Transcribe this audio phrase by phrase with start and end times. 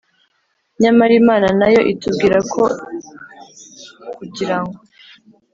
[0.81, 2.63] nyamara imana nayo itubwira ko
[4.17, 4.77] kugirango